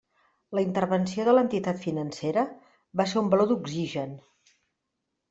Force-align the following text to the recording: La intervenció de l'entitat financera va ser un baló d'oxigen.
La 0.59 0.61
intervenció 0.67 1.25
de 1.27 1.35
l'entitat 1.35 1.83
financera 1.83 2.45
va 3.03 3.07
ser 3.13 3.21
un 3.23 3.29
baló 3.35 3.47
d'oxigen. 3.53 4.17